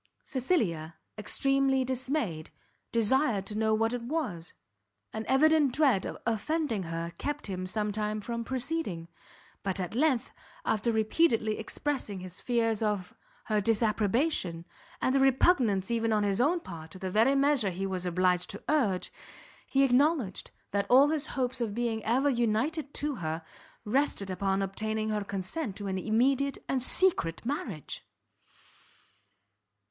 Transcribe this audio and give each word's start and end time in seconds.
Cecilia, 0.23 0.95
extremely 1.15 1.85
dismayed, 1.85 2.49
desired 2.91 3.45
to 3.45 3.55
know 3.55 3.75
what 3.75 3.93
it 3.93 4.01
was; 4.01 4.55
an 5.13 5.25
evident 5.27 5.73
dread 5.75 6.07
of 6.07 6.17
offending 6.25 6.81
her 6.81 7.13
kept 7.19 7.45
him 7.45 7.67
some 7.67 7.91
time 7.91 8.19
from 8.19 8.43
proceeding, 8.43 9.09
but 9.61 9.79
at 9.79 9.93
length, 9.93 10.33
after 10.65 10.91
repeatedly 10.91 11.59
expressing 11.59 12.19
his 12.19 12.41
fears 12.41 12.81
of 12.81 13.13
her 13.45 13.61
disapprobation, 13.61 14.65
and 15.03 15.15
a 15.15 15.19
repugnance 15.19 15.91
even 15.91 16.11
on 16.11 16.23
his 16.23 16.41
own 16.41 16.59
part 16.61 16.89
to 16.89 16.97
the 16.97 17.11
very 17.11 17.35
measure 17.35 17.69
he 17.69 17.85
was 17.85 18.03
obliged 18.03 18.49
to 18.49 18.63
urge, 18.69 19.13
he 19.67 19.83
acknowledged 19.83 20.49
that 20.71 20.89
all 20.89 21.09
his 21.09 21.27
hopes 21.37 21.61
of 21.61 21.75
being 21.75 22.03
ever 22.03 22.27
united 22.27 22.91
to 22.95 23.17
her, 23.17 23.43
rested 23.85 24.31
upon 24.31 24.63
obtaining 24.63 25.09
her 25.09 25.23
consent 25.23 25.75
to 25.75 25.85
an 25.85 25.99
immediate 25.99 26.57
and 26.67 26.81
secret 26.81 27.45
marriage. 27.45 28.03